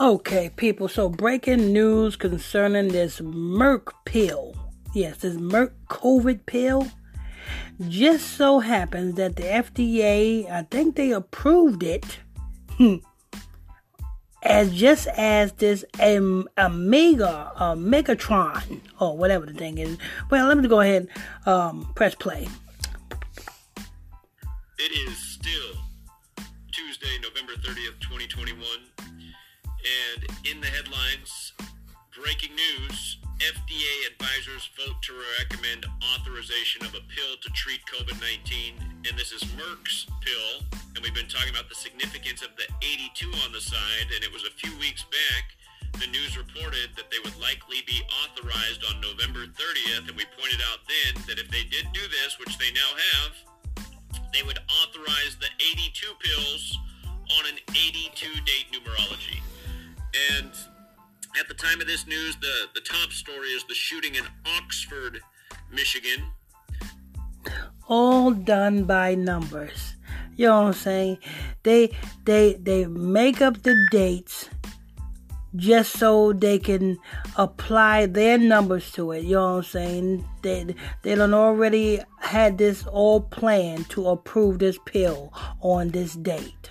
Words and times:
Okay, 0.00 0.50
people, 0.56 0.88
so 0.88 1.08
breaking 1.08 1.72
news 1.72 2.16
concerning 2.16 2.88
this 2.88 3.20
Merck 3.20 3.92
pill. 4.04 4.56
Yes, 4.92 5.18
this 5.18 5.36
Merck 5.36 5.70
COVID 5.88 6.46
pill. 6.46 6.88
Just 7.88 8.36
so 8.36 8.58
happens 8.58 9.14
that 9.14 9.36
the 9.36 9.44
FDA, 9.44 10.50
I 10.50 10.62
think 10.62 10.96
they 10.96 11.12
approved 11.12 11.84
it. 11.84 12.18
Hmm, 12.70 12.96
as 14.42 14.74
just 14.74 15.06
as 15.06 15.52
this 15.52 15.84
um, 16.00 16.48
Omega, 16.58 17.52
uh, 17.54 17.76
Megatron, 17.76 18.80
or 18.98 19.16
whatever 19.16 19.46
the 19.46 19.54
thing 19.54 19.78
is. 19.78 19.96
Well, 20.28 20.48
let 20.48 20.58
me 20.58 20.66
go 20.66 20.80
ahead 20.80 21.06
um, 21.46 21.92
press 21.94 22.16
play. 22.16 22.48
It 24.76 25.08
is 25.08 25.16
still 25.16 25.78
Tuesday, 26.72 27.16
November 27.22 27.52
30th, 27.52 28.00
2021. 28.00 28.60
And 29.84 30.24
in 30.48 30.60
the 30.60 30.66
headlines, 30.66 31.52
breaking 32.16 32.56
news 32.56 33.18
FDA 33.42 34.08
advisors 34.08 34.70
vote 34.78 34.96
to 35.02 35.12
recommend 35.42 35.84
authorization 36.14 36.86
of 36.86 36.94
a 36.94 37.04
pill 37.12 37.36
to 37.42 37.50
treat 37.52 37.84
COVID 37.84 38.16
19. 38.16 39.04
And 39.04 39.18
this 39.18 39.32
is 39.32 39.44
Merck's 39.60 40.06
pill. 40.24 40.64
And 40.94 41.04
we've 41.04 41.14
been 41.14 41.28
talking 41.28 41.50
about 41.50 41.68
the 41.68 41.74
significance 41.74 42.40
of 42.40 42.56
the 42.56 42.64
82 42.80 43.28
on 43.44 43.52
the 43.52 43.60
side. 43.60 44.08
And 44.14 44.24
it 44.24 44.32
was 44.32 44.44
a 44.48 44.54
few 44.56 44.72
weeks 44.78 45.04
back, 45.12 45.52
the 46.00 46.06
news 46.08 46.38
reported 46.38 46.96
that 46.96 47.10
they 47.10 47.20
would 47.20 47.36
likely 47.36 47.82
be 47.84 48.00
authorized 48.24 48.86
on 48.88 49.02
November 49.04 49.44
30th. 49.44 50.08
And 50.08 50.16
we 50.16 50.24
pointed 50.38 50.64
out 50.64 50.80
then 50.88 51.20
that 51.28 51.36
if 51.36 51.50
they 51.50 51.68
did 51.68 51.90
do 51.92 52.06
this, 52.08 52.38
which 52.38 52.56
they 52.56 52.72
now 52.72 52.90
have, 53.12 53.32
they 54.32 54.42
would 54.42 54.58
authorize 54.80 55.36
the 55.36 55.50
82 55.60 55.92
pills 56.22 56.78
on 57.38 57.44
an 57.50 57.58
82 57.74 58.30
date 58.48 58.72
numerology. 58.72 59.44
And 60.32 60.50
at 61.38 61.48
the 61.48 61.54
time 61.54 61.80
of 61.80 61.86
this 61.86 62.06
news, 62.06 62.36
the, 62.36 62.68
the 62.74 62.80
top 62.80 63.10
story 63.12 63.48
is 63.48 63.64
the 63.64 63.74
shooting 63.74 64.14
in 64.14 64.24
Oxford, 64.46 65.20
Michigan. 65.72 66.24
All 67.88 68.30
done 68.30 68.84
by 68.84 69.14
numbers. 69.14 69.96
You 70.36 70.46
know 70.46 70.62
what 70.62 70.66
I'm 70.68 70.72
saying? 70.72 71.18
They 71.62 71.96
they 72.24 72.54
they 72.54 72.86
make 72.86 73.40
up 73.40 73.62
the 73.62 73.76
dates 73.90 74.48
just 75.56 75.92
so 75.92 76.32
they 76.32 76.58
can 76.58 76.98
apply 77.36 78.06
their 78.06 78.38
numbers 78.38 78.90
to 78.92 79.12
it. 79.12 79.24
You 79.24 79.36
know 79.36 79.56
what 79.56 79.56
I'm 79.58 79.62
saying? 79.64 80.28
They 80.42 80.74
they 81.02 81.14
done 81.14 81.34
already 81.34 82.00
had 82.20 82.58
this 82.58 82.86
all 82.86 83.20
planned 83.20 83.88
to 83.90 84.08
approve 84.08 84.58
this 84.58 84.78
pill 84.86 85.32
on 85.60 85.88
this 85.90 86.14
date. 86.14 86.70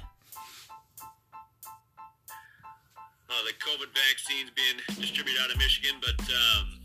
The 3.44 3.55
COVID 3.59 3.91
vaccines 3.91 4.52
being 4.55 4.80
distributed 4.95 5.36
out 5.44 5.52
of 5.52 5.58
Michigan, 5.59 5.99
but 5.99 6.16
um, 6.31 6.80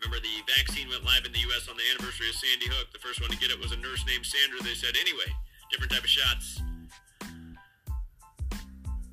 remember 0.00 0.20
the 0.20 0.36
vaccine 0.60 0.88
went 0.92 1.04
live 1.08 1.24
in 1.24 1.32
the 1.32 1.40
U.S. 1.48 1.68
on 1.72 1.76
the 1.76 1.86
anniversary 1.96 2.28
of 2.28 2.36
Sandy 2.36 2.68
Hook. 2.68 2.92
The 2.92 3.00
first 3.00 3.20
one 3.20 3.32
to 3.32 3.38
get 3.40 3.48
it 3.48 3.56
was 3.56 3.72
a 3.72 3.80
nurse 3.80 4.04
named 4.04 4.28
Sandra. 4.28 4.60
They 4.60 4.76
said, 4.76 4.92
anyway, 5.00 5.28
different 5.72 5.92
type 5.92 6.04
of 6.04 6.12
shots. 6.12 6.60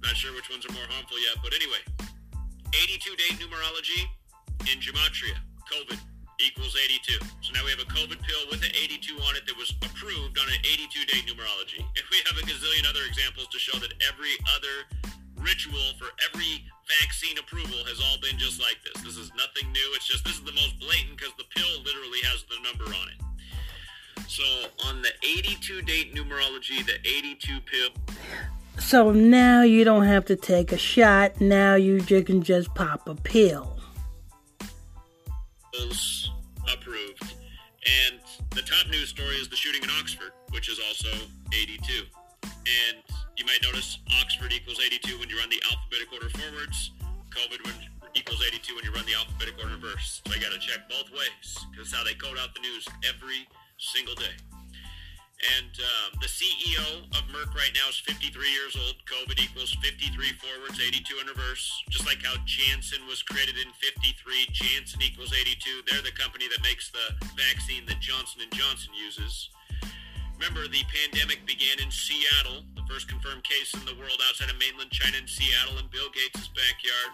Not 0.04 0.16
sure 0.20 0.36
which 0.36 0.52
ones 0.52 0.68
are 0.68 0.76
more 0.76 0.88
harmful 0.92 1.16
yet, 1.24 1.40
but 1.40 1.56
anyway, 1.56 1.80
82 2.76 3.16
date 3.16 3.40
numerology 3.40 4.04
in 4.68 4.84
gematria, 4.84 5.40
COVID 5.72 6.00
equals 6.40 6.76
82. 6.76 7.20
So 7.44 7.56
now 7.56 7.64
we 7.64 7.72
have 7.72 7.84
a 7.84 7.90
COVID 7.92 8.20
pill 8.20 8.44
with 8.52 8.64
an 8.64 8.72
82 8.76 9.16
on 9.24 9.36
it 9.36 9.48
that 9.48 9.56
was 9.56 9.72
approved 9.84 10.36
on 10.40 10.48
an 10.48 10.60
82 10.64 11.06
date 11.08 11.28
numerology. 11.28 11.80
And 11.80 12.04
we 12.12 12.20
have 12.28 12.36
a 12.40 12.44
gazillion 12.48 12.88
other 12.88 13.04
examples 13.08 13.48
to 13.52 13.60
show 13.60 13.78
that 13.80 13.92
every 14.04 14.36
other 14.56 14.88
ritual 15.40 15.94
for 15.98 16.08
every 16.30 16.66
vaccine 17.02 17.38
approval 17.38 17.78
has 17.86 18.00
all 18.00 18.18
been 18.22 18.38
just 18.38 18.60
like 18.62 18.78
this. 18.84 19.04
This 19.04 19.18
is 19.18 19.32
nothing 19.38 19.72
new. 19.72 19.94
It's 19.96 20.08
just 20.08 20.24
this 20.26 20.36
is 20.36 20.44
the 20.44 20.54
most 20.54 20.80
blatant 20.80 21.18
because 21.18 21.34
the 21.38 21.46
pill 21.56 21.82
literally 21.84 22.20
has 22.24 22.44
the 22.50 22.58
number 22.64 22.86
on 22.86 23.08
it. 23.10 23.20
So 24.28 24.44
on 24.88 25.02
the 25.02 25.12
82 25.24 25.82
date 25.84 26.14
numerology, 26.14 26.86
the 26.86 27.00
82 27.08 27.60
pill. 27.62 27.90
So 28.78 29.12
now 29.12 29.64
you 29.64 29.84
don't 29.84 30.06
have 30.06 30.26
to 30.26 30.36
take 30.36 30.72
a 30.72 30.78
shot. 30.78 31.42
Now 31.42 31.76
you 31.76 32.00
can 32.02 32.44
just 32.44 32.74
pop 32.76 33.08
a 33.10 33.16
pill. 33.16 33.76
Approved. 36.72 37.24
And 38.10 38.20
the 38.52 38.62
top 38.62 38.88
news 38.92 39.10
story 39.10 39.36
is 39.36 39.50
the 39.50 39.56
shooting 39.56 39.84
in 39.84 39.90
Oxford, 40.00 40.32
which 40.52 40.70
is 40.70 40.80
also 40.88 41.10
82. 41.54 42.04
And 42.46 43.04
you 43.40 43.46
might 43.48 43.64
notice 43.64 44.00
Oxford 44.20 44.52
equals 44.52 44.84
82 44.84 45.18
when 45.18 45.30
you 45.32 45.40
run 45.40 45.48
the 45.48 45.64
alphabetical 45.72 46.20
order 46.20 46.30
forwards. 46.36 46.92
COVID 47.32 47.64
equals 48.14 48.44
82 48.44 48.76
when 48.76 48.84
you 48.84 48.92
run 48.92 49.08
the 49.08 49.16
alphabetical 49.16 49.64
order 49.64 49.80
reverse. 49.80 50.20
So 50.28 50.36
I 50.36 50.44
got 50.44 50.52
to 50.52 50.60
check 50.60 50.92
both 50.92 51.08
ways 51.16 51.56
because 51.72 51.88
how 51.88 52.04
they 52.04 52.20
code 52.20 52.36
out 52.36 52.52
the 52.52 52.60
news 52.60 52.84
every 53.08 53.48
single 53.80 54.16
day. 54.16 54.36
And 55.40 55.72
um, 55.72 56.20
the 56.20 56.28
CEO 56.28 57.08
of 57.16 57.24
Merck 57.32 57.56
right 57.56 57.72
now 57.72 57.88
is 57.88 57.96
53 58.04 58.28
years 58.52 58.76
old. 58.76 59.00
COVID 59.08 59.40
equals 59.40 59.72
53 59.80 60.12
forwards, 60.36 60.84
82 60.84 61.00
in 61.24 61.28
reverse. 61.32 61.64
Just 61.88 62.04
like 62.04 62.20
how 62.20 62.36
Janssen 62.44 63.08
was 63.08 63.24
created 63.24 63.56
in 63.56 63.72
53, 63.80 64.52
Janssen 64.52 65.00
equals 65.00 65.32
82. 65.32 65.88
They're 65.88 66.04
the 66.04 66.12
company 66.12 66.52
that 66.52 66.60
makes 66.60 66.92
the 66.92 67.16
vaccine 67.40 67.88
that 67.88 68.04
Johnson 68.04 68.44
& 68.50 68.52
Johnson 68.52 68.92
uses. 68.92 69.48
Remember, 70.40 70.72
the 70.72 70.88
pandemic 70.88 71.44
began 71.44 71.84
in 71.84 71.92
Seattle, 71.92 72.64
the 72.72 72.88
first 72.88 73.12
confirmed 73.12 73.44
case 73.44 73.76
in 73.76 73.84
the 73.84 73.92
world 74.00 74.24
outside 74.24 74.48
of 74.48 74.56
mainland 74.56 74.88
China 74.88 75.20
in 75.20 75.28
Seattle 75.28 75.76
in 75.76 75.92
Bill 75.92 76.08
Gates' 76.16 76.48
backyard. 76.56 77.12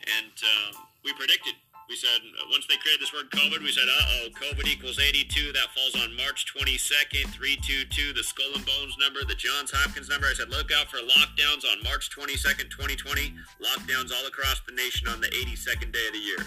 And 0.00 0.32
um, 0.32 0.88
we 1.04 1.12
predicted, 1.12 1.60
we 1.92 1.96
said, 1.96 2.24
uh, 2.40 2.48
once 2.48 2.64
they 2.64 2.80
created 2.80 3.04
this 3.04 3.12
word 3.12 3.28
COVID, 3.36 3.60
we 3.60 3.68
said, 3.68 3.84
uh-oh, 3.84 4.32
COVID 4.32 4.64
equals 4.64 4.96
82. 4.96 5.52
That 5.52 5.68
falls 5.76 5.92
on 6.00 6.16
March 6.16 6.48
22nd, 6.56 7.36
322, 7.36 8.16
the 8.16 8.24
skull 8.24 8.48
and 8.56 8.64
bones 8.64 8.96
number, 8.96 9.20
the 9.28 9.36
Johns 9.36 9.68
Hopkins 9.76 10.08
number. 10.08 10.24
I 10.24 10.32
said, 10.32 10.48
look 10.48 10.72
out 10.72 10.88
for 10.88 11.04
lockdowns 11.04 11.68
on 11.68 11.84
March 11.84 12.08
22nd, 12.16 12.72
2020. 12.72 13.36
Lockdowns 13.60 14.08
all 14.08 14.24
across 14.24 14.64
the 14.64 14.72
nation 14.72 15.04
on 15.04 15.20
the 15.20 15.28
82nd 15.28 15.92
day 15.92 16.06
of 16.08 16.16
the 16.16 16.24
year. 16.24 16.40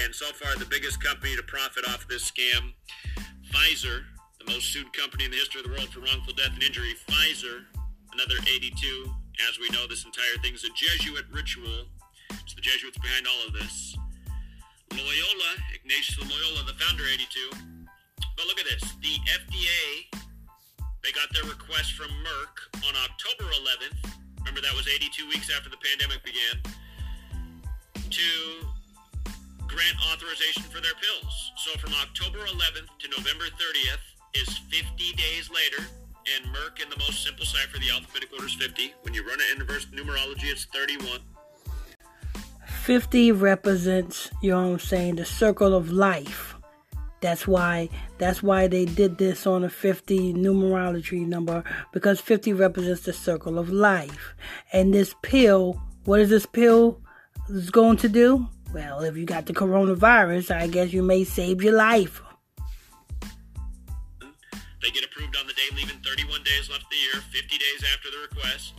And 0.00 0.16
so 0.16 0.32
far, 0.32 0.56
the 0.56 0.64
biggest 0.64 0.96
company 1.04 1.36
to 1.36 1.44
profit 1.44 1.84
off 1.84 2.08
this 2.08 2.24
scam, 2.24 2.72
Pfizer, 3.52 4.08
the 4.44 4.52
most 4.52 4.72
sued 4.72 4.92
company 4.92 5.24
in 5.24 5.30
the 5.30 5.36
history 5.36 5.60
of 5.60 5.66
the 5.66 5.72
world 5.72 5.88
for 5.88 6.00
wrongful 6.00 6.34
death 6.34 6.52
and 6.52 6.62
injury, 6.62 6.94
Pfizer, 7.08 7.64
another 8.12 8.36
82. 8.42 8.72
As 9.48 9.58
we 9.58 9.68
know, 9.70 9.86
this 9.86 10.04
entire 10.04 10.36
thing 10.42 10.54
is 10.54 10.64
a 10.64 10.72
Jesuit 10.74 11.24
ritual. 11.32 11.88
It's 12.30 12.54
the 12.54 12.60
Jesuits 12.60 12.98
behind 12.98 13.26
all 13.26 13.46
of 13.46 13.52
this. 13.52 13.96
Loyola, 14.92 15.50
Ignatius 15.74 16.18
Loyola, 16.20 16.64
the 16.66 16.76
founder, 16.78 17.04
82. 17.04 17.26
But 18.36 18.46
look 18.46 18.60
at 18.60 18.66
this. 18.66 18.82
The 19.02 19.16
FDA, 19.26 20.20
they 21.02 21.12
got 21.12 21.32
their 21.32 21.48
request 21.50 21.94
from 21.94 22.10
Merck 22.22 22.54
on 22.86 22.94
October 22.94 23.50
11th. 23.50 24.12
Remember, 24.40 24.60
that 24.60 24.74
was 24.74 24.86
82 24.86 25.26
weeks 25.28 25.50
after 25.50 25.70
the 25.70 25.80
pandemic 25.80 26.22
began. 26.22 26.60
To 27.94 28.28
grant 29.66 29.98
authorization 30.12 30.62
for 30.70 30.78
their 30.78 30.94
pills. 31.00 31.34
So 31.56 31.74
from 31.78 31.94
October 31.98 32.46
11th 32.46 32.92
to 33.02 33.08
November 33.10 33.50
30th, 33.58 34.13
is 34.34 34.58
50 34.70 35.12
days 35.12 35.50
later, 35.50 35.88
and 36.34 36.54
Merck 36.54 36.82
in 36.82 36.90
the 36.90 36.96
most 36.98 37.22
simple 37.24 37.44
cipher, 37.44 37.78
the 37.78 37.90
alphabetic 37.90 38.32
order 38.32 38.46
is 38.46 38.54
50. 38.54 38.94
When 39.02 39.14
you 39.14 39.26
run 39.26 39.38
it 39.40 39.52
in 39.54 39.60
reverse 39.60 39.86
numerology, 39.86 40.44
it's 40.44 40.64
31. 40.66 41.20
50 42.66 43.32
represents, 43.32 44.30
you 44.42 44.50
know 44.50 44.62
what 44.62 44.72
I'm 44.72 44.78
saying, 44.78 45.16
the 45.16 45.24
circle 45.24 45.74
of 45.74 45.90
life. 45.90 46.54
That's 47.20 47.46
why 47.46 47.88
that's 48.18 48.42
why 48.42 48.66
they 48.66 48.84
did 48.84 49.16
this 49.16 49.46
on 49.46 49.64
a 49.64 49.70
50 49.70 50.34
numerology 50.34 51.26
number 51.26 51.64
because 51.90 52.20
50 52.20 52.52
represents 52.52 53.00
the 53.02 53.14
circle 53.14 53.58
of 53.58 53.70
life. 53.70 54.34
And 54.74 54.92
this 54.92 55.14
pill, 55.22 55.80
what 56.04 56.20
is 56.20 56.28
this 56.28 56.44
pill 56.44 57.00
is 57.48 57.70
going 57.70 57.96
to 57.98 58.10
do? 58.10 58.46
Well, 58.74 59.00
if 59.00 59.16
you 59.16 59.24
got 59.24 59.46
the 59.46 59.54
coronavirus, 59.54 60.54
I 60.54 60.66
guess 60.66 60.92
you 60.92 61.02
may 61.02 61.24
save 61.24 61.62
your 61.62 61.74
life. 61.74 62.20
31 66.14 66.46
days 66.46 66.70
left 66.70 66.86
of 66.86 66.90
the 66.94 67.02
year, 67.10 67.18
50 67.34 67.58
days 67.58 67.82
after 67.90 68.06
the 68.06 68.22
request. 68.22 68.78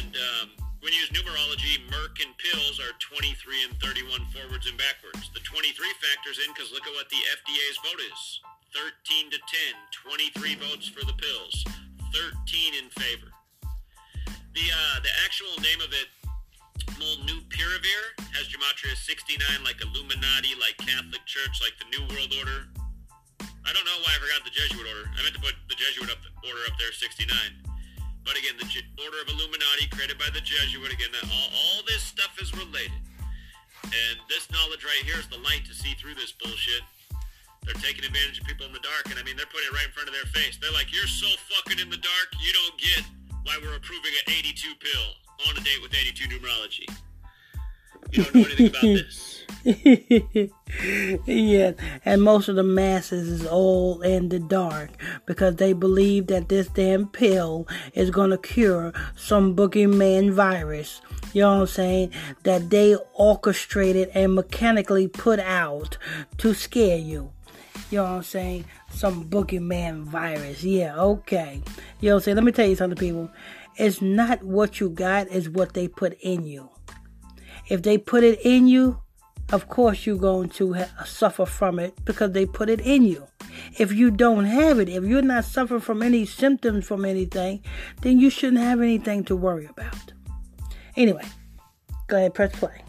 And 0.00 0.16
um, 0.16 0.48
when 0.80 0.96
you 0.96 1.04
use 1.04 1.12
numerology, 1.12 1.76
Merck 1.92 2.24
and 2.24 2.32
pills 2.40 2.80
are 2.80 2.96
23 3.04 3.36
and 3.68 3.76
31 3.84 4.24
forwards 4.32 4.64
and 4.64 4.72
backwards. 4.80 5.28
The 5.36 5.44
23 5.44 5.76
factors 6.00 6.40
in 6.40 6.48
because 6.56 6.72
look 6.72 6.88
at 6.88 6.94
what 6.96 7.12
the 7.12 7.20
FDA's 7.36 7.76
vote 7.84 8.00
is. 8.00 8.20
13 8.72 9.28
to 9.28 9.36
10, 9.36 10.32
23 10.32 10.72
votes 10.72 10.88
for 10.88 11.04
the 11.04 11.12
pills, 11.20 11.68
13 12.16 12.80
in 12.80 12.88
favor. 12.96 13.28
The 14.56 14.66
uh, 14.72 15.04
the 15.04 15.12
actual 15.28 15.52
name 15.60 15.84
of 15.84 15.92
it, 15.92 16.08
Molnupiravir, 16.96 18.02
has 18.32 18.48
gematria 18.48 18.96
69, 18.96 19.36
like 19.68 19.84
Illuminati, 19.84 20.56
like 20.56 20.80
Catholic 20.80 21.20
Church, 21.28 21.60
like 21.60 21.76
the 21.76 21.92
New 21.92 22.08
World 22.08 22.32
Order. 22.40 22.72
I 23.62 23.70
don't 23.70 23.86
know 23.86 23.98
why 24.02 24.14
I 24.14 24.18
forgot 24.18 24.42
the 24.42 24.54
Jesuit 24.54 24.82
order. 24.82 25.06
I 25.06 25.22
meant 25.22 25.38
to 25.38 25.42
put 25.42 25.54
the 25.70 25.78
Jesuit 25.78 26.10
up 26.10 26.18
order 26.42 26.62
up 26.66 26.74
there, 26.78 26.90
69. 26.90 27.26
But 28.22 28.38
again, 28.38 28.54
the 28.58 28.66
Order 29.02 29.18
of 29.22 29.28
Illuminati 29.34 29.90
created 29.90 30.18
by 30.18 30.30
the 30.30 30.42
Jesuit. 30.42 30.90
Again, 30.90 31.10
that 31.10 31.26
all, 31.26 31.50
all 31.50 31.78
this 31.86 32.02
stuff 32.02 32.38
is 32.38 32.54
related. 32.54 33.02
And 33.82 34.22
this 34.30 34.46
knowledge 34.54 34.86
right 34.86 35.02
here 35.02 35.18
is 35.18 35.26
the 35.26 35.42
light 35.42 35.66
to 35.66 35.74
see 35.74 35.94
through 35.98 36.14
this 36.14 36.30
bullshit. 36.30 36.86
They're 37.66 37.78
taking 37.82 38.06
advantage 38.06 38.38
of 38.38 38.46
people 38.46 38.66
in 38.66 38.74
the 38.74 38.82
dark, 38.82 39.06
and 39.10 39.18
I 39.18 39.22
mean, 39.22 39.38
they're 39.38 39.50
putting 39.50 39.70
it 39.70 39.74
right 39.74 39.86
in 39.86 39.94
front 39.94 40.10
of 40.10 40.14
their 40.14 40.26
face. 40.34 40.58
They're 40.58 40.74
like, 40.74 40.90
you're 40.90 41.10
so 41.10 41.30
fucking 41.50 41.78
in 41.78 41.90
the 41.90 41.98
dark, 41.98 42.28
you 42.42 42.50
don't 42.50 42.74
get 42.78 43.06
why 43.46 43.58
we're 43.62 43.74
approving 43.74 44.10
an 44.26 44.34
82 44.34 44.74
pill 44.82 45.08
on 45.46 45.58
a 45.58 45.62
date 45.62 45.82
with 45.82 45.94
82 45.94 46.26
numerology. 46.30 46.86
About 48.16 48.72
this. 48.82 49.32
yes, 49.64 51.74
and 52.04 52.22
most 52.22 52.48
of 52.48 52.56
the 52.56 52.64
masses 52.64 53.28
is 53.28 53.46
all 53.46 54.02
in 54.02 54.28
the 54.28 54.40
dark 54.40 54.90
because 55.24 55.56
they 55.56 55.72
believe 55.72 56.26
that 56.26 56.48
this 56.48 56.66
damn 56.68 57.06
pill 57.06 57.68
is 57.94 58.10
gonna 58.10 58.38
cure 58.38 58.92
some 59.14 59.54
boogeyman 59.54 60.32
virus. 60.32 61.00
You 61.32 61.42
know 61.42 61.54
what 61.54 61.60
I'm 61.60 61.66
saying? 61.68 62.10
That 62.42 62.70
they 62.70 62.96
orchestrated 63.14 64.10
and 64.14 64.34
mechanically 64.34 65.06
put 65.06 65.38
out 65.38 65.96
to 66.38 66.54
scare 66.54 66.98
you. 66.98 67.30
You 67.90 67.98
know 67.98 68.04
what 68.04 68.10
I'm 68.10 68.22
saying? 68.24 68.64
Some 68.90 69.28
boogeyman 69.28 70.02
virus. 70.02 70.64
Yeah, 70.64 70.96
okay. 70.96 71.62
You 72.00 72.08
know 72.08 72.16
what 72.16 72.22
I'm 72.22 72.24
saying? 72.24 72.36
Let 72.36 72.44
me 72.44 72.52
tell 72.52 72.66
you 72.66 72.74
something, 72.74 72.98
people. 72.98 73.30
It's 73.76 74.02
not 74.02 74.42
what 74.42 74.80
you 74.80 74.90
got, 74.90 75.28
it's 75.30 75.48
what 75.48 75.74
they 75.74 75.88
put 75.88 76.18
in 76.20 76.46
you. 76.46 76.71
If 77.72 77.80
they 77.80 77.96
put 77.96 78.22
it 78.22 78.38
in 78.44 78.68
you, 78.68 79.00
of 79.50 79.66
course 79.66 80.04
you're 80.04 80.18
going 80.18 80.50
to 80.60 80.74
ha- 80.74 81.04
suffer 81.06 81.46
from 81.46 81.78
it 81.78 82.04
because 82.04 82.32
they 82.32 82.44
put 82.44 82.68
it 82.68 82.82
in 82.82 83.02
you. 83.02 83.26
If 83.78 83.94
you 83.94 84.10
don't 84.10 84.44
have 84.44 84.78
it, 84.78 84.90
if 84.90 85.04
you're 85.04 85.22
not 85.22 85.46
suffering 85.46 85.80
from 85.80 86.02
any 86.02 86.26
symptoms 86.26 86.86
from 86.86 87.06
anything, 87.06 87.64
then 88.02 88.18
you 88.18 88.28
shouldn't 88.28 88.60
have 88.60 88.82
anything 88.82 89.24
to 89.24 89.34
worry 89.34 89.64
about. 89.64 90.12
Anyway, 90.98 91.24
go 92.08 92.18
ahead, 92.18 92.34
press 92.34 92.52
play. 92.52 92.84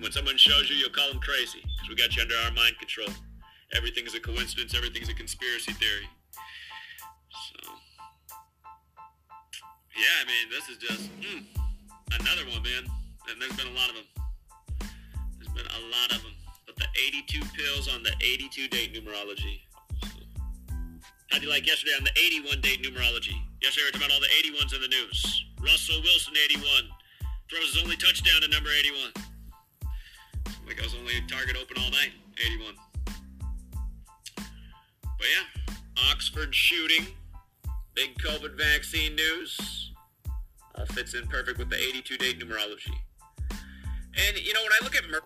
When 0.00 0.10
someone 0.10 0.36
shows 0.36 0.68
you, 0.68 0.74
you'll 0.74 0.90
call 0.90 1.08
them 1.10 1.20
crazy 1.20 1.60
because 1.62 1.88
we 1.88 1.94
got 1.94 2.16
you 2.16 2.22
under 2.22 2.34
our 2.44 2.50
mind 2.50 2.74
control. 2.80 3.14
Everything's 3.76 4.16
a 4.16 4.20
coincidence, 4.20 4.74
everything's 4.74 5.10
a 5.10 5.14
conspiracy 5.14 5.74
theory. 5.74 6.08
So, 7.30 7.70
yeah, 9.96 10.14
I 10.20 10.26
mean, 10.26 10.50
this 10.50 10.68
is 10.68 10.78
just 10.78 11.08
mm, 11.20 11.44
another 12.18 12.50
one, 12.50 12.64
man. 12.64 12.90
And 13.30 13.40
there's 13.40 13.56
been 13.56 13.68
a 13.68 13.78
lot 13.78 13.88
of 13.88 13.94
them 13.94 14.23
82 17.06 17.40
pills 17.52 17.88
on 17.92 18.02
the 18.02 18.12
82 18.22 18.68
date 18.68 18.94
numerology. 18.94 19.60
How 21.30 21.38
do 21.38 21.44
you 21.44 21.50
like 21.50 21.66
yesterday 21.66 21.92
on 21.98 22.04
the 22.04 22.12
81 22.16 22.62
date 22.62 22.82
numerology? 22.82 23.36
Yesterday 23.60 23.86
we 23.86 23.92
talking 23.92 24.06
about 24.06 24.10
all 24.12 24.20
the 24.20 24.32
81s 24.32 24.74
in 24.74 24.80
the 24.80 24.88
news. 24.88 25.44
Russell 25.60 26.00
Wilson, 26.00 26.32
81. 26.42 26.64
Throws 27.50 27.74
his 27.74 27.82
only 27.82 27.96
touchdown 27.96 28.40
to 28.40 28.48
number 28.48 28.70
81. 28.70 29.12
Like 30.66 30.80
I 30.80 30.82
was 30.82 30.94
only 30.94 31.12
target 31.28 31.58
open 31.60 31.76
all 31.76 31.90
night, 31.90 32.12
81. 32.40 32.74
But 34.34 35.26
yeah, 35.28 35.74
Oxford 36.10 36.54
shooting, 36.54 37.06
big 37.94 38.16
COVID 38.16 38.56
vaccine 38.56 39.14
news. 39.14 39.92
All 40.74 40.86
fits 40.86 41.12
in 41.12 41.26
perfect 41.26 41.58
with 41.58 41.68
the 41.68 41.76
82 41.76 42.16
date 42.16 42.40
numerology. 42.40 42.96
And 43.50 44.38
you 44.38 44.54
know, 44.54 44.62
when 44.62 44.72
I 44.72 44.84
look 44.84 44.96
at 44.96 45.08
Mer- 45.10 45.20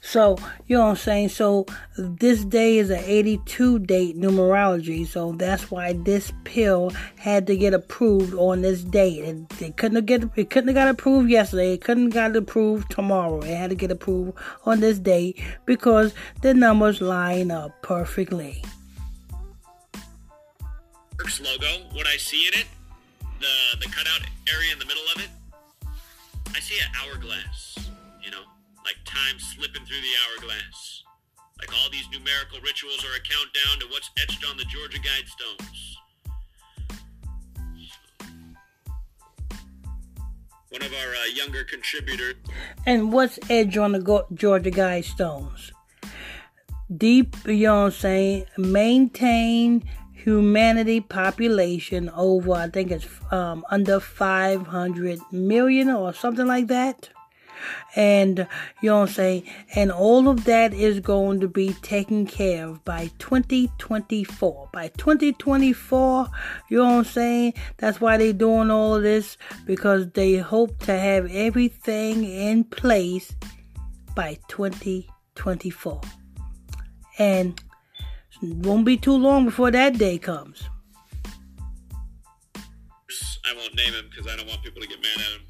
so, 0.00 0.36
you 0.66 0.76
know 0.76 0.84
what 0.84 0.90
I'm 0.90 0.96
saying? 0.96 1.28
So, 1.28 1.66
this 1.96 2.44
day 2.44 2.78
is 2.78 2.90
an 2.90 3.02
82 3.04 3.78
date 3.80 4.16
numerology. 4.16 5.06
So, 5.06 5.32
that's 5.32 5.70
why 5.70 5.92
this 5.92 6.32
pill 6.44 6.90
had 7.16 7.46
to 7.46 7.56
get 7.56 7.74
approved 7.74 8.34
on 8.34 8.62
this 8.62 8.82
date. 8.82 9.24
It, 9.24 9.62
it 9.62 9.76
couldn't 9.76 10.06
get 10.06 10.24
it 10.36 10.50
couldn't 10.50 10.68
have 10.68 10.74
got 10.74 10.88
approved 10.88 11.30
yesterday. 11.30 11.74
It 11.74 11.82
couldn't 11.82 12.10
got 12.10 12.34
approved 12.34 12.90
tomorrow. 12.90 13.40
It 13.40 13.54
had 13.54 13.70
to 13.70 13.76
get 13.76 13.90
approved 13.90 14.36
on 14.64 14.80
this 14.80 14.98
date 14.98 15.40
because 15.66 16.14
the 16.42 16.54
numbers 16.54 17.00
line 17.00 17.50
up 17.50 17.80
perfectly. 17.82 18.64
logo, 21.42 21.84
what 21.92 22.06
I 22.06 22.16
see 22.16 22.48
in 22.48 22.60
it, 22.60 22.66
the 23.40 23.78
the 23.78 23.86
cutout 23.86 24.26
area 24.52 24.72
in 24.72 24.78
the 24.78 24.86
middle 24.86 25.04
of 25.14 25.22
it, 25.22 25.30
I 26.54 26.60
see 26.60 26.78
an 26.80 26.90
hourglass, 26.96 27.78
you 28.22 28.30
know 28.30 28.42
like 28.90 29.04
time 29.04 29.38
slipping 29.38 29.84
through 29.84 30.00
the 30.00 30.14
hourglass. 30.24 31.04
Like 31.60 31.72
all 31.72 31.90
these 31.90 32.08
numerical 32.12 32.58
rituals 32.60 33.04
are 33.04 33.16
a 33.16 33.20
countdown 33.20 33.78
to 33.80 33.86
what's 33.92 34.10
etched 34.20 34.44
on 34.50 34.56
the 34.56 34.64
Georgia 34.64 34.98
Guidestones. 34.98 35.96
One 40.70 40.82
of 40.82 40.92
our 40.92 41.14
uh, 41.14 41.26
younger 41.34 41.62
contributors. 41.64 42.34
And 42.86 43.12
what's 43.12 43.38
edge 43.48 43.76
on 43.76 43.92
the 43.92 44.00
Go- 44.00 44.26
Georgia 44.34 44.70
Guidestones? 44.72 45.70
Deep, 46.96 47.36
you 47.46 47.66
know 47.66 47.82
what 47.82 47.86
I'm 47.86 47.90
saying? 47.92 48.46
Maintain 48.58 49.84
humanity 50.14 51.00
population 51.00 52.10
over, 52.16 52.54
I 52.54 52.68
think 52.68 52.90
it's 52.90 53.06
um, 53.30 53.64
under 53.70 54.00
500 54.00 55.20
million 55.30 55.90
or 55.90 56.12
something 56.12 56.46
like 56.46 56.66
that 56.68 57.10
and 57.96 58.46
you 58.80 58.90
know 58.90 59.00
what 59.00 59.08
I'm 59.08 59.14
saying? 59.14 59.42
And 59.74 59.90
all 59.92 60.28
of 60.28 60.44
that 60.44 60.72
is 60.72 61.00
going 61.00 61.40
to 61.40 61.48
be 61.48 61.74
taken 61.82 62.26
care 62.26 62.68
of 62.68 62.84
by 62.84 63.10
2024. 63.18 64.70
By 64.72 64.88
2024, 64.88 66.28
you 66.68 66.78
know 66.78 66.84
what 66.84 66.90
I'm 66.90 67.04
saying? 67.04 67.54
That's 67.78 68.00
why 68.00 68.16
they're 68.16 68.32
doing 68.32 68.70
all 68.70 68.96
of 68.96 69.02
this 69.02 69.36
because 69.66 70.10
they 70.12 70.36
hope 70.36 70.78
to 70.84 70.98
have 70.98 71.30
everything 71.30 72.24
in 72.24 72.64
place 72.64 73.34
by 74.14 74.38
2024. 74.48 76.00
And 77.18 77.60
it 78.42 78.56
won't 78.56 78.86
be 78.86 78.96
too 78.96 79.16
long 79.16 79.44
before 79.44 79.70
that 79.70 79.98
day 79.98 80.18
comes. 80.18 80.68
I 83.44 83.54
won't 83.54 83.74
name 83.74 83.92
him 83.92 84.06
because 84.08 84.32
I 84.32 84.36
don't 84.36 84.46
want 84.46 84.62
people 84.62 84.80
to 84.80 84.86
get 84.86 85.02
mad 85.02 85.16
at 85.16 85.40
him 85.40 85.49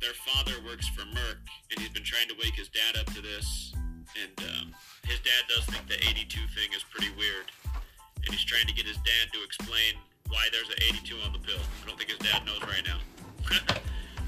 their 0.00 0.16
father 0.16 0.56
works 0.64 0.88
for 0.88 1.04
Merck, 1.12 1.44
and 1.70 1.78
he's 1.78 1.92
been 1.92 2.04
trying 2.04 2.28
to 2.28 2.34
wake 2.40 2.56
his 2.56 2.68
dad 2.68 2.96
up 2.96 3.06
to 3.12 3.20
this. 3.20 3.72
And 4.16 4.34
um, 4.48 4.74
his 5.04 5.20
dad 5.20 5.44
does 5.48 5.64
think 5.66 5.86
the 5.86 6.00
82 6.00 6.26
thing 6.56 6.72
is 6.74 6.82
pretty 6.82 7.12
weird, 7.14 7.46
and 8.24 8.28
he's 8.32 8.44
trying 8.44 8.66
to 8.66 8.74
get 8.74 8.86
his 8.86 8.96
dad 9.06 9.30
to 9.32 9.44
explain 9.44 10.00
why 10.28 10.48
there's 10.50 10.68
an 10.68 10.80
82 11.04 11.14
on 11.24 11.32
the 11.32 11.38
pill. 11.38 11.60
I 11.60 11.86
don't 11.86 11.98
think 12.00 12.10
his 12.10 12.18
dad 12.18 12.42
knows 12.44 12.60
right 12.64 12.82
now. 12.82 12.98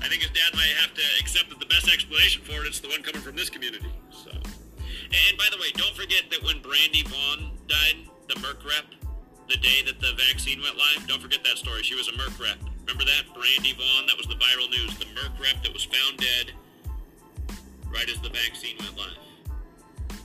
I 0.02 0.08
think 0.08 0.22
his 0.22 0.34
dad 0.34 0.54
might 0.54 0.74
have 0.82 0.94
to 0.94 1.04
accept 1.20 1.48
that 1.50 1.58
the 1.58 1.70
best 1.70 1.88
explanation 1.88 2.42
for 2.42 2.62
it 2.62 2.68
is 2.68 2.80
the 2.80 2.88
one 2.88 3.02
coming 3.02 3.22
from 3.22 3.36
this 3.36 3.48
community. 3.48 3.90
So, 4.10 4.30
and 4.30 5.34
by 5.38 5.46
the 5.50 5.58
way, 5.58 5.70
don't 5.74 5.94
forget 5.94 6.26
that 6.30 6.42
when 6.42 6.60
Brandy 6.60 7.02
Vaughn 7.06 7.54
died, 7.66 8.10
the 8.28 8.34
Merck 8.42 8.66
rep, 8.66 8.86
the 9.48 9.56
day 9.58 9.82
that 9.86 10.00
the 10.00 10.12
vaccine 10.18 10.60
went 10.60 10.76
live, 10.76 11.06
don't 11.06 11.22
forget 11.22 11.44
that 11.44 11.58
story. 11.58 11.82
She 11.82 11.94
was 11.94 12.08
a 12.08 12.12
Merck 12.12 12.34
rep. 12.40 12.58
Remember 12.86 13.04
that? 13.04 13.30
Brandy 13.34 13.74
Vaughn, 13.78 14.06
that 14.10 14.18
was 14.18 14.26
the 14.26 14.34
viral 14.34 14.68
news. 14.70 14.91
Rep 15.40 15.62
that 15.62 15.72
was 15.72 15.84
found 15.84 16.18
dead 16.18 16.52
right 17.92 18.08
as 18.08 18.20
the 18.20 18.30
vaccine 18.30 18.76
went 18.78 18.96
live. 18.96 20.18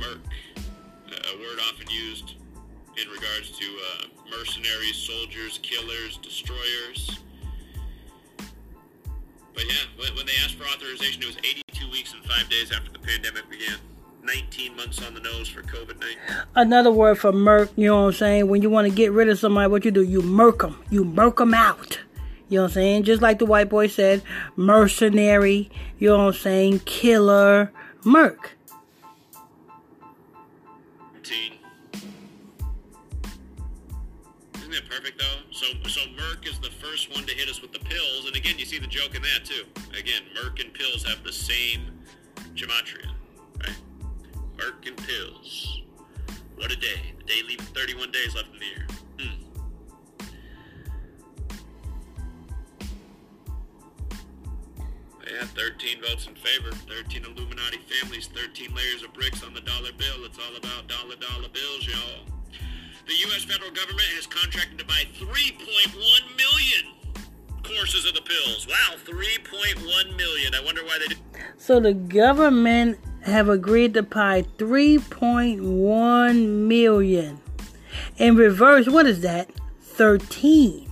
Merc, 0.00 0.18
a 1.08 1.38
word 1.38 1.58
often 1.68 1.88
used 1.90 2.34
in 2.96 3.08
regards 3.08 3.50
to 3.58 3.64
uh, 3.64 4.06
mercenaries, 4.30 4.96
soldiers, 4.96 5.58
killers, 5.62 6.18
destroyers. 6.18 7.18
But 9.54 9.64
yeah, 9.66 10.12
when, 10.14 10.26
they 10.26 10.32
asked 10.44 10.54
for 10.54 10.64
authorization, 10.64 11.22
it 11.22 11.26
was 11.26 11.36
82 11.38 11.90
weeks 11.90 12.12
and 12.12 12.24
five 12.24 12.48
days 12.48 12.70
after 12.70 12.92
the 12.92 12.98
pandemic 12.98 13.48
began. 13.50 13.78
19 14.22 14.76
months 14.76 15.02
on 15.04 15.14
the 15.14 15.20
nose 15.20 15.48
for 15.48 15.62
COVID 15.62 15.98
19. 16.00 16.18
Another 16.54 16.92
word 16.92 17.18
for 17.18 17.32
murk, 17.32 17.70
you 17.76 17.86
know 17.86 18.02
what 18.02 18.06
I'm 18.08 18.12
saying? 18.12 18.48
When 18.48 18.62
you 18.62 18.68
want 18.68 18.86
to 18.88 18.94
get 18.94 19.10
rid 19.12 19.28
of 19.28 19.38
somebody, 19.38 19.70
what 19.70 19.84
you 19.84 19.90
do? 19.90 20.02
You 20.02 20.20
murk 20.22 20.58
them. 20.58 20.84
You 20.90 21.04
murk 21.04 21.38
them 21.38 21.54
out. 21.54 21.98
You 22.48 22.58
know 22.58 22.62
what 22.62 22.68
I'm 22.68 22.74
saying? 22.74 23.02
Just 23.04 23.22
like 23.22 23.38
the 23.38 23.46
white 23.46 23.68
boy 23.68 23.88
said, 23.88 24.22
mercenary, 24.56 25.70
you 25.98 26.08
know 26.08 26.18
what 26.18 26.34
I'm 26.34 26.40
saying? 26.40 26.80
Killer, 26.80 27.70
murk. 28.04 28.58
Isn't 34.68 34.84
it 34.84 34.90
perfect 34.90 35.18
though? 35.18 35.40
So, 35.50 35.66
so 35.88 36.00
Merck 36.10 36.46
is 36.46 36.58
the 36.58 36.70
first 36.70 37.14
one 37.14 37.24
to 37.26 37.34
hit 37.34 37.48
us 37.48 37.62
with 37.62 37.72
the 37.72 37.78
pills, 37.78 38.26
and 38.26 38.36
again, 38.36 38.58
you 38.58 38.66
see 38.66 38.78
the 38.78 38.86
joke 38.86 39.14
in 39.14 39.22
that 39.22 39.44
too. 39.44 39.64
Again, 39.98 40.22
Merck 40.36 40.62
and 40.62 40.72
pills 40.74 41.02
have 41.04 41.24
the 41.24 41.32
same 41.32 41.98
gematria, 42.54 43.10
right? 43.60 43.76
Merck 44.56 44.86
and 44.86 44.96
pills. 44.96 45.82
What 46.56 46.70
a 46.70 46.76
day. 46.76 47.14
The 47.18 47.24
day 47.24 47.42
leaving 47.46 47.64
31 47.66 48.10
days 48.10 48.34
left 48.34 48.52
in 48.52 48.58
the 48.58 48.66
year. 48.66 48.86
Yeah, 55.38 55.46
13 55.46 56.02
votes 56.02 56.26
in 56.26 56.34
favor, 56.34 56.72
13 56.72 57.24
Illuminati 57.24 57.78
families, 57.78 58.28
13 58.34 58.74
layers 58.74 59.04
of 59.04 59.12
bricks 59.12 59.44
on 59.44 59.54
the 59.54 59.60
dollar 59.60 59.92
bill. 59.96 60.24
It's 60.24 60.36
all 60.36 60.56
about 60.56 60.88
dollar 60.88 61.14
dollar 61.14 61.48
bills, 61.48 61.86
y'all. 61.86 62.24
The 63.06 63.14
U.S. 63.28 63.44
federal 63.44 63.70
government 63.70 64.08
has 64.16 64.26
contracted 64.26 64.80
to 64.80 64.84
buy 64.84 65.04
3.1 65.14 65.94
million 66.36 66.92
courses 67.62 68.04
of 68.04 68.14
the 68.14 68.22
pills. 68.22 68.66
Wow, 68.66 68.96
3.1 69.04 70.16
million. 70.16 70.56
I 70.56 70.60
wonder 70.64 70.82
why 70.82 70.98
they 70.98 71.06
did. 71.14 71.18
So 71.56 71.78
the 71.78 71.94
government 71.94 72.98
have 73.22 73.48
agreed 73.48 73.94
to 73.94 74.02
buy 74.02 74.42
3.1 74.42 76.48
million. 76.66 77.40
In 78.16 78.34
reverse, 78.34 78.88
what 78.88 79.06
is 79.06 79.20
that? 79.20 79.52
13. 79.82 80.90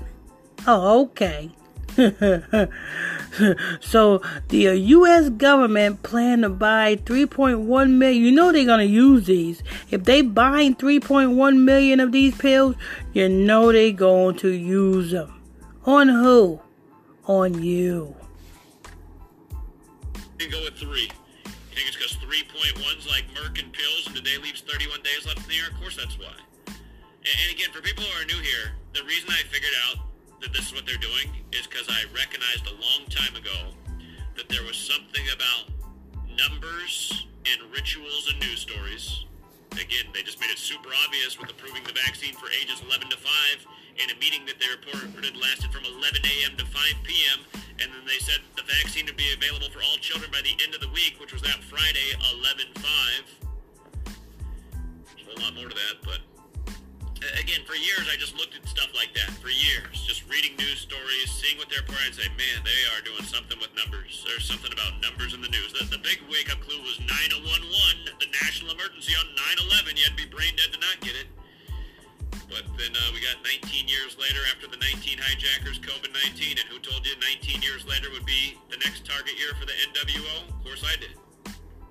Oh, 0.69 1.03
okay. 1.03 1.51
so 3.81 4.23
the 4.49 4.69
uh, 4.69 4.73
U.S. 4.73 5.31
government 5.31 6.03
plan 6.03 6.43
to 6.43 6.49
buy 6.49 6.97
3.1 6.97 7.91
million. 7.91 8.23
You 8.23 8.33
know 8.33 8.53
they're 8.53 8.65
gonna 8.65 8.85
use 8.85 9.27
these. 9.27 9.63
If 9.91 10.05
they 10.05 10.23
buying 10.23 10.75
3.1 10.77 11.59
million 11.59 12.01
of 12.01 12.13
these 12.13 12.37
pills, 12.37 12.77
you 13.13 13.29
know 13.29 13.73
they're 13.73 13.93
going 13.93 14.37
to 14.39 14.51
use 14.51 15.13
them. 15.13 15.41
On 15.85 16.09
who? 16.09 16.61
On 17.27 17.63
you. 17.63 18.15
You 20.39 20.51
go 20.51 20.63
with 20.65 20.75
three. 20.75 21.11
You 21.45 21.75
think 21.75 21.89
it's 21.89 21.97
because 21.97 22.17
3.1's 22.17 23.09
like 23.09 23.25
Merck 23.35 23.63
and 23.63 23.73
pills, 23.73 24.07
and 24.07 24.17
today 24.17 24.37
leaves 24.43 24.61
31 24.61 25.03
days 25.03 25.27
left 25.27 25.39
in 25.39 25.49
the 25.49 25.55
year? 25.55 25.69
Of 25.71 25.81
course, 25.81 25.97
that's 25.97 26.19
why. 26.19 26.35
And 26.67 27.53
again, 27.53 27.71
for 27.73 27.81
people 27.81 28.05
who 28.05 28.23
are 28.23 28.25
new 28.25 28.41
here, 28.41 28.73
the 28.95 29.03
reason 29.05 29.31
I 29.31 29.43
figured 29.49 29.73
out 29.89 29.99
that 30.41 30.53
this 30.53 30.69
is 30.69 30.75
what 30.75 30.87
they're 30.87 31.01
doing 31.01 31.33
is 31.53 31.67
because 31.67 31.89
I 31.89 32.05
recognized 32.15 32.67
a 32.67 32.77
long 32.77 33.09
time 33.09 33.35
ago 33.37 33.73
that 34.37 34.49
there 34.49 34.63
was 34.63 34.77
something 34.77 35.25
about 35.33 35.73
numbers 36.37 37.27
and 37.47 37.73
rituals 37.73 38.29
and 38.31 38.41
news 38.41 38.61
stories. 38.61 39.25
Again, 39.73 40.09
they 40.13 40.23
just 40.23 40.41
made 40.41 40.51
it 40.51 40.59
super 40.59 40.91
obvious 41.05 41.39
with 41.39 41.51
approving 41.51 41.85
the 41.85 41.93
vaccine 41.93 42.35
for 42.35 42.49
ages 42.61 42.83
11 42.85 43.09
to 43.11 43.17
5 43.17 43.33
in 43.97 44.11
a 44.13 44.17
meeting 44.21 44.45
that 44.45 44.61
they 44.61 44.69
reported 44.69 45.37
lasted 45.37 45.73
from 45.73 45.85
11 45.85 46.21
a.m. 46.21 46.57
to 46.57 46.65
5 46.65 46.83
p.m. 47.05 47.41
And 47.81 47.93
then 47.93 48.05
they 48.05 48.21
said 48.21 48.41
the 48.57 48.65
vaccine 48.65 49.07
would 49.07 49.17
be 49.17 49.33
available 49.33 49.69
for 49.73 49.81
all 49.81 49.97
children 50.01 50.31
by 50.33 50.41
the 50.45 50.53
end 50.65 50.75
of 50.75 50.81
the 50.81 50.89
week, 50.93 51.17
which 51.21 51.33
was 51.33 51.43
that 51.43 51.61
Friday, 51.65 52.13
11 52.41 52.73
5. 52.77 54.15
There's 55.17 55.33
a 55.37 55.41
lot 55.41 55.55
more 55.55 55.69
to 55.69 55.77
that, 55.77 56.01
but 56.05 56.21
again, 57.35 57.67
for 57.67 57.75
years 57.75 58.07
I 58.07 58.17
just 58.17 58.39
looked 58.39 58.55
at 58.55 58.63
stuff 58.69 58.91
like 58.95 59.11
that. 59.19 59.35
For 59.43 59.51
years, 59.51 60.07
just 60.07 60.23
reading 60.31 60.55
news 60.57 60.85
stories, 60.87 61.29
seeing 61.31 61.59
what 61.59 61.67
they're 61.67 61.83
and 61.83 62.15
say, 62.15 62.31
man, 62.39 62.63
they 62.63 62.83
are 62.95 63.03
doing 63.03 63.27
something 63.27 63.59
with 63.59 63.75
numbers. 63.75 64.23
There's 64.23 64.47
something 64.47 64.71
about 64.71 65.03
numbers 65.03 65.35
in 65.35 65.43
the 65.43 65.51
news. 65.51 65.75
The, 65.75 65.87
the 65.91 65.99
big 65.99 66.23
wake-up 66.31 66.63
clue 66.63 66.79
was 66.87 67.03
9011, 67.03 68.23
the 68.23 68.31
national 68.45 68.71
emergency 68.79 69.19
on 69.19 69.27
9/11. 69.59 69.99
You 69.99 70.07
had 70.07 70.15
to 70.15 70.23
be 70.23 70.31
brain 70.31 70.55
dead 70.55 70.71
to 70.71 70.79
not 70.79 71.03
get 71.03 71.19
it. 71.19 71.27
But 72.47 72.63
then 72.79 72.95
uh, 72.95 73.11
we 73.11 73.19
got 73.19 73.43
19 73.43 73.91
years 73.91 74.15
later 74.23 74.39
after 74.55 74.71
the 74.71 74.79
19 74.79 75.19
hijackers, 75.19 75.83
COVID-19, 75.83 76.63
and 76.63 76.67
who 76.71 76.79
told 76.79 77.03
you 77.03 77.19
19 77.19 77.63
years 77.63 77.83
later 77.91 78.07
would 78.15 78.27
be 78.27 78.55
the 78.71 78.79
next 78.79 79.03
target 79.03 79.35
year 79.35 79.51
for 79.59 79.67
the 79.67 79.75
NWO? 79.91 80.47
Of 80.47 80.63
course 80.63 80.87
I 80.87 80.95
did. 80.95 81.19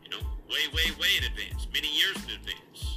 You 0.03 0.15
know, 0.15 0.23
way, 0.47 0.63
way, 0.71 0.95
way 0.95 1.11
in 1.19 1.27
advance, 1.27 1.67
many 1.73 1.91
years 1.91 2.15
in 2.23 2.39
advance. 2.39 2.94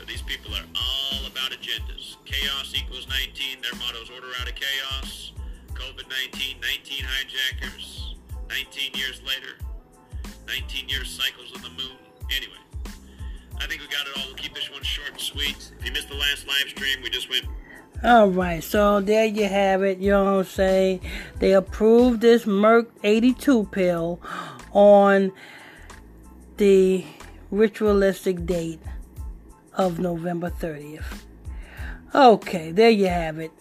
So 0.00 0.06
these 0.06 0.22
people 0.22 0.54
are 0.54 0.64
all 0.74 1.26
about 1.26 1.50
agendas. 1.50 2.16
Chaos 2.24 2.72
equals 2.74 3.06
19. 3.06 3.60
Their 3.60 3.78
motto 3.78 4.00
is 4.00 4.08
order 4.08 4.28
out 4.40 4.48
of 4.48 4.54
chaos. 4.54 5.32
COVID-19, 5.74 6.58
19 6.58 7.04
hijackers, 7.04 8.14
19 8.48 8.92
years 8.94 9.20
later, 9.20 9.58
19 10.46 10.88
year 10.88 11.04
cycles 11.04 11.54
of 11.54 11.60
the 11.60 11.68
moon. 11.68 11.98
Anyway, 12.34 12.56
I 13.58 13.66
think 13.66 13.82
we 13.82 13.88
got 13.88 14.06
it 14.06 14.16
all. 14.16 14.24
We'll 14.28 14.36
keep 14.36 14.54
this 14.54 14.70
one 14.70 14.82
short 14.82 15.10
and 15.10 15.20
sweet. 15.20 15.70
If 15.78 15.84
you 15.84 15.92
missed 15.92 16.08
the 16.08 16.14
last 16.14 16.46
live 16.48 16.70
stream, 16.70 17.02
we 17.02 17.10
just 17.10 17.28
went. 17.28 17.44
All 18.02 18.28
right, 18.28 18.64
so 18.64 19.02
there 19.02 19.26
you 19.26 19.48
have 19.48 19.82
it. 19.82 19.98
You 19.98 20.12
know 20.12 20.24
what 20.24 20.30
I'm 20.30 20.44
saying? 20.44 21.00
They 21.40 21.52
approved 21.52 22.22
this 22.22 22.46
Merck 22.46 22.86
82 23.04 23.68
pill 23.70 24.18
on 24.72 25.30
the 26.56 27.04
ritualistic 27.50 28.46
date 28.46 28.80
of 29.74 29.98
November 29.98 30.50
30th. 30.50 31.04
Okay, 32.14 32.72
there 32.72 32.90
you 32.90 33.06
have 33.06 33.38
it. 33.38 33.52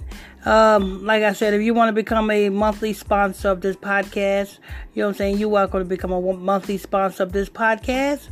Um, 0.45 1.05
like 1.05 1.21
I 1.21 1.33
said, 1.33 1.53
if 1.53 1.61
you 1.61 1.73
want 1.73 1.89
to 1.89 1.93
become 1.93 2.31
a 2.31 2.49
monthly 2.49 2.93
sponsor 2.93 3.49
of 3.49 3.61
this 3.61 3.75
podcast, 3.75 4.57
you 4.93 5.01
know 5.01 5.07
what 5.07 5.11
I'm 5.11 5.17
saying, 5.17 5.37
you 5.37 5.53
are 5.55 5.67
going 5.67 5.83
to 5.83 5.89
become 5.89 6.11
a 6.11 6.21
monthly 6.33 6.77
sponsor 6.77 7.23
of 7.23 7.33
this 7.33 7.49
podcast 7.49 8.29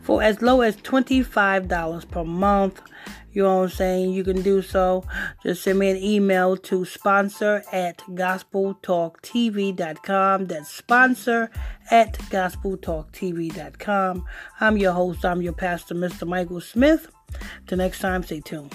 for 0.00 0.22
as 0.22 0.40
low 0.40 0.62
as 0.62 0.76
$25 0.78 2.10
per 2.10 2.24
month. 2.24 2.80
You 3.32 3.44
know 3.44 3.58
what 3.58 3.64
I'm 3.64 3.70
saying? 3.70 4.12
You 4.12 4.24
can 4.24 4.42
do 4.42 4.60
so. 4.62 5.04
Just 5.42 5.62
send 5.62 5.78
me 5.78 5.90
an 5.90 5.96
email 5.96 6.56
to 6.56 6.84
sponsor 6.84 7.62
at 7.72 7.98
gospeltalktv.com. 7.98 10.46
That's 10.46 10.68
sponsor 10.68 11.50
at 11.90 12.14
gospeltalktv.com. 12.14 14.24
I'm 14.60 14.76
your 14.76 14.92
host, 14.92 15.24
I'm 15.24 15.42
your 15.42 15.52
pastor, 15.52 15.94
Mr. 15.94 16.26
Michael 16.26 16.60
Smith. 16.60 17.06
Till 17.66 17.78
next 17.78 18.00
time, 18.00 18.24
stay 18.24 18.40
tuned. 18.40 18.74